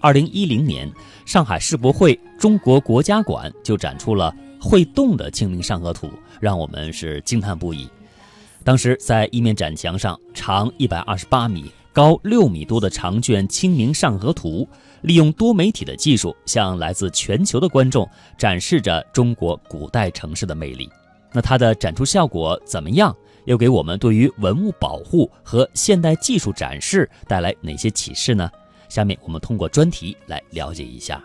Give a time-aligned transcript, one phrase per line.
[0.00, 0.88] 二零一零年，
[1.26, 6.06] 上海世博会中国国家馆就展出了会动的《清明上河图》，
[6.40, 7.88] 让我们是惊叹不已。
[8.62, 14.68] 当时在一面展墙上，长一百二十八米、高六米多的长卷《清明上河图》，
[15.02, 20.88] 利用多媒体的技术，向来自全球的观众展示着中国古代城市的魅力。
[21.32, 23.14] 那它的展出效果怎么样？
[23.46, 28.48] 又给我们对于文物保护和现代技术展示带来哪些启示呢？
[28.88, 31.22] 下面我们通过专题来了解一下。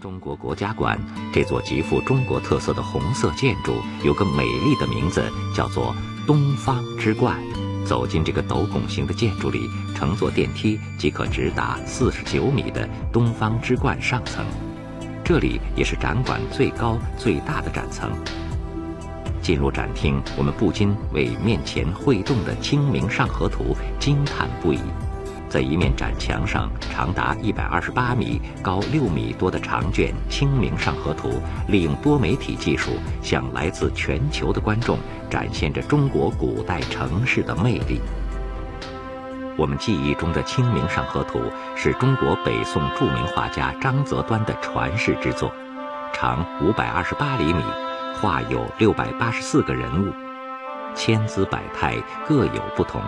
[0.00, 0.98] 中国国家馆
[1.32, 5.22] 这座极富中国特色的红色建筑，有个美丽的名字，
[5.54, 5.94] 叫做
[6.26, 7.38] 东方之冠。
[7.84, 14.44] 走进这个斗拱形的建筑里，乘坐电梯即可直达四十九米的东方之冠上层。
[15.24, 18.10] 这里也是展馆最高最大的展层。
[19.42, 24.80] 进入展厅，我们不禁为面前会动的《清明上河图》惊叹不已。
[25.50, 31.28] 在一面展墙上，长达一百二十八米、高六米多的长卷《清明上河图》，
[31.66, 34.96] 利用多媒体技术，向来自全球的观众
[35.28, 38.00] 展现着中国古代城市的魅力。
[39.58, 41.38] 我们记忆中的《清明上河图》
[41.74, 45.52] 是中国北宋著名画家张择端的传世之作，
[46.14, 47.60] 长五百二十八厘米，
[48.20, 50.12] 画有六百八十四个人物，
[50.94, 51.96] 千姿百态，
[52.28, 53.02] 各有不同。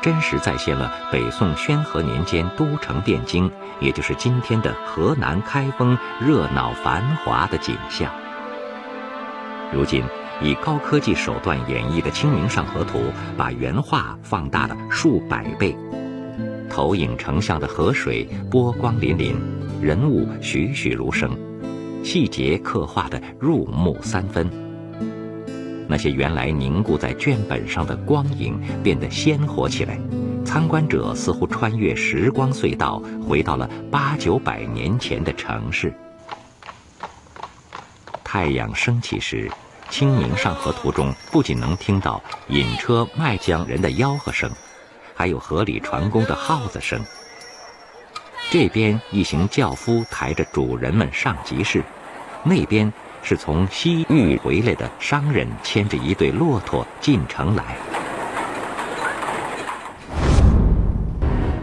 [0.00, 8.10] 真实再现了北宋宣和年间都城汴京，也就是今天的河南开封热闹繁华的景象。
[9.72, 10.02] 如今，
[10.40, 12.98] 以高科技手段演绎的《清明上河图》，
[13.36, 15.76] 把原画放大了数百倍，
[16.70, 19.34] 投影成像的河水波光粼粼，
[19.82, 21.36] 人物栩栩如生，
[22.02, 24.67] 细节刻画的入木三分。
[25.90, 29.98] 那些原来凝固在卷本上的光影变得鲜活起来，
[30.44, 35.92] 参观者似乎穿越时光隧道，回到了八九百年前的城市。
[38.22, 39.48] 太阳升起时，
[39.88, 44.50] 《清明上河图》中不仅能听到引车卖浆人的吆喝声，
[45.14, 47.02] 还有河里船工的号子声。
[48.50, 51.82] 这边一行轿夫抬着主人们上集市，
[52.44, 52.92] 那边。
[53.22, 57.76] 是从西域回来的商人牵着一对骆驼进城来。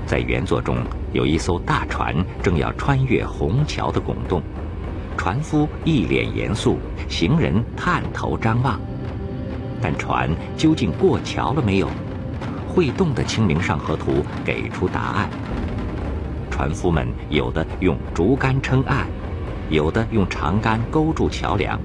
[0.06, 0.78] 在原作中
[1.14, 4.42] 有一艘大船正要穿越虹桥的拱洞，
[5.18, 6.78] 船夫一脸严肃，
[7.10, 8.80] 行人探头张望。
[9.82, 11.90] 但船究竟过桥了没有？
[12.68, 14.12] 会动的《清明上河图》
[14.44, 15.30] 给出答案。
[16.52, 19.08] 船夫们有的用竹竿撑岸。
[19.70, 21.80] 有的用长杆勾住桥梁，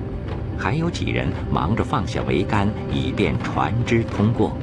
[0.58, 4.56] 还有几人忙着放下桅杆，以便船只通过。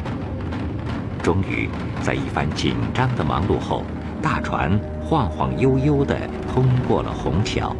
[1.24, 1.68] 终于，
[2.02, 3.84] 在一番紧张的忙碌后，
[4.22, 6.16] 大船晃晃悠悠地
[6.54, 7.76] 通过了虹桥。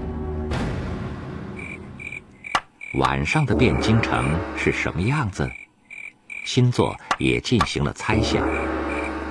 [2.96, 4.26] 晚上的汴京城
[4.58, 5.48] 是什么样子？
[6.44, 8.44] 新作也进行了猜想。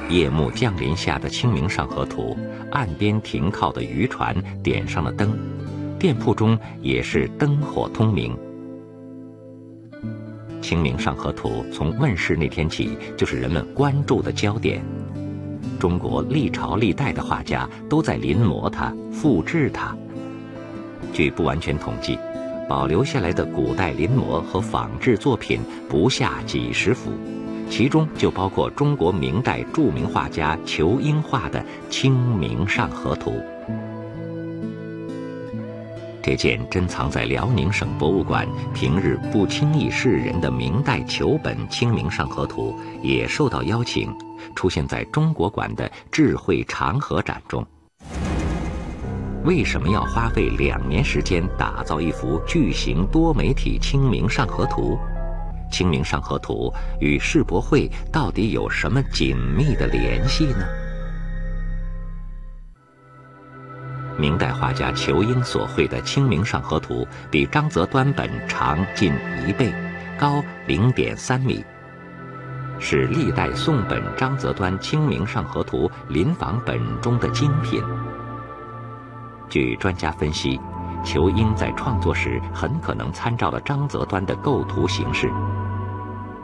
[0.08, 2.36] 夜幕降临下的《清明上河图》，
[2.72, 5.36] 岸边停靠的渔船点上了灯。
[5.98, 8.36] 店铺中也是灯火通明。
[10.60, 14.82] 《清明上河图》从问世那天起就是人们关注的焦点。
[15.78, 19.96] 中国历朝历代的画家都在临摹它、复制它。
[21.12, 22.18] 据不完全统计，
[22.68, 27.10] 保留下来的古代临摹和仿制作品不下几十幅，
[27.70, 33.30] 其中就包括中国明代著名画家仇英画的《清明上河图》。
[36.26, 44.12] 这件珍藏在辽宁省博物馆、平日不轻易示人的明代球本《清明上河图》也受到邀请，
[44.52, 47.64] 出现在中国馆的智慧长河展中。
[49.44, 54.98] 为什么要花费两年时间打造一幅巨型多媒体《清明上河图》？
[55.72, 60.66] 《清明上河图》与世博会到底有什么紧密的联系呢？
[64.18, 69.12] 明代画家仇英所绘的《清明上河图》比张择端本长近
[69.46, 69.72] 一倍，
[70.18, 71.62] 高零点三米，
[72.78, 77.82] 是历代宋本张择端《清明上河图》临仿本中的精品。
[79.50, 80.58] 据专家分析，
[81.04, 85.30] 仇英在创作时很可能参照了张择端的构图形式，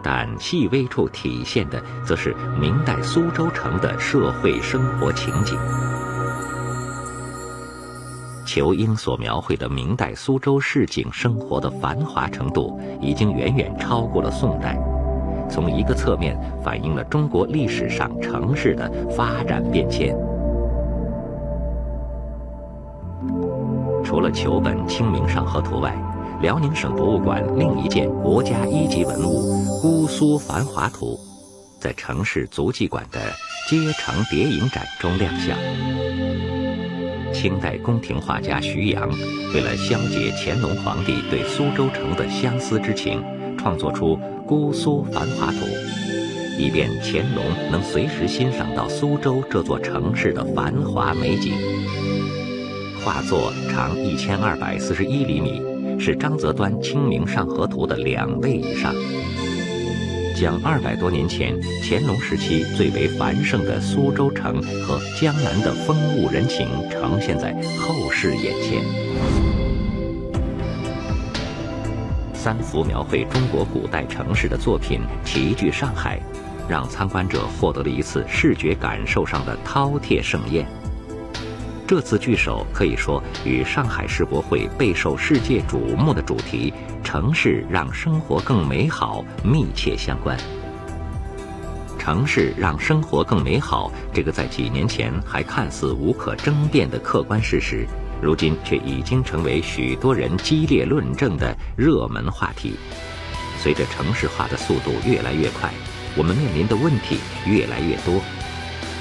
[0.02, 5.58] 但细微处体现的则是明代苏州城的社会生活情景。
[8.54, 14.78] 仇英所描绘的明代苏州市井生活的繁华程度，已经远远超过了宋代，
[15.49, 20.14] 从一个侧面反映了中国历史上城市的发展变迁。
[24.04, 25.96] 除了九本《清明上河图》外，
[26.43, 29.40] 辽宁省博物馆另一件国家一级文物
[29.81, 31.19] 《姑苏繁华图》，
[31.81, 33.19] 在城市足迹馆的
[33.66, 35.56] 街城叠影展中亮相。
[37.43, 39.11] 清代宫廷画家徐阳，
[39.53, 43.21] 为了消解乾隆皇帝对苏州城的相思之情，
[43.59, 44.17] 创作出
[44.47, 45.59] 《姑苏繁华图》，
[46.56, 51.53] 以便乾隆能随时欣赏到苏州这座城市的繁华美景。
[53.05, 55.61] 画作长一千二百四十一厘米。
[55.99, 58.93] 是张择端《清明上河图》的两倍以上，
[60.43, 68.83] 将二百多年前乾隆时期最为繁盛的苏州城和江南的风物人情呈现在后世眼前。
[72.35, 76.21] 三幅描绘中国古代城市的作品齐聚上海，
[76.69, 80.67] 让参观者获得了一次视觉感受上的饕餮盛宴。
[81.87, 90.38] 这次聚首可以说与上海世博会备受世界瞩目的主题“城市让生活更美好”密切相关。
[91.99, 97.87] 城市让生活更美好，这个在几年前还看似无可争辩的客观事实，
[98.20, 102.75] 如今却已经成为许多人激烈论证的热门话题。
[103.58, 105.72] 随着城市化的速度越来越快，
[106.16, 108.20] 我们面临的问题越来越多。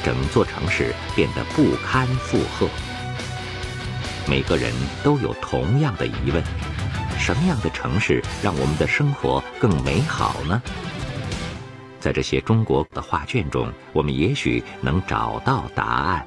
[0.03, 2.67] 整座城市变得不堪负荷，
[4.27, 4.71] 每个人
[5.03, 6.43] 都有同样的疑问：
[7.21, 10.59] 什么样的城市让我们的生活更美好呢？
[11.99, 16.25] 在这些中国的画卷中，我们也许能找到答案。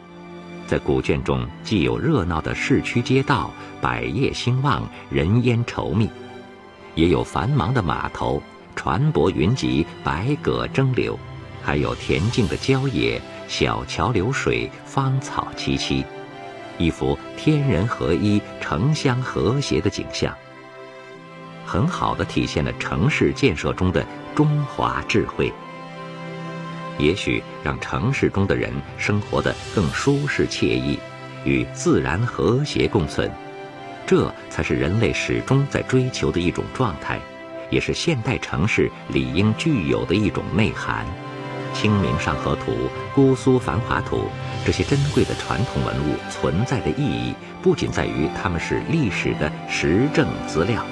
[0.68, 3.50] 在古卷中，既有热闹的市区街道，
[3.80, 6.06] 百业兴旺，人烟稠密；
[6.94, 8.40] 也有繁忙的码头，
[8.76, 11.18] 船舶云集，百舸争流；
[11.60, 13.20] 还有恬静的郊野。
[13.48, 16.04] 小桥流水，芳草萋萋，
[16.78, 20.34] 一幅天人合一、城乡和谐的景象，
[21.66, 25.52] 很好的体现了城市建设中的中华智慧。
[26.98, 30.98] 也许让城市中的人生活的更舒适惬意，
[31.44, 33.30] 与自然和谐共存，
[34.06, 37.18] 这才是人类始终在追求的一种状态，
[37.68, 41.04] 也是现代城市理应具有的一种内涵。
[41.76, 42.70] 《清明上河图》
[43.12, 44.18] 《姑苏繁华图》
[44.64, 50.86] 这些珍贵的传统文物存在的意义，不仅在于它们是历史的实证资料，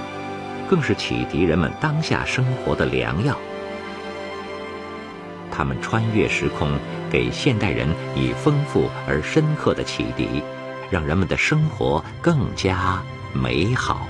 [0.72, 3.36] 更是启迪人们当下生活的良药。
[5.50, 6.78] 他们穿越时空，
[7.10, 7.86] 给现代人
[8.16, 10.42] 以丰富而深刻的启迪，
[10.90, 13.02] 让人们的生活更加
[13.34, 14.06] 美好。